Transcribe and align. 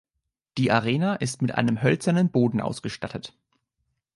Die 0.57 0.71
Arena 0.71 1.13
ist 1.13 1.43
mit 1.43 1.53
einem 1.53 1.83
hölzernen 1.83 2.31
Boden 2.31 2.59
ausgestattet. 2.59 3.37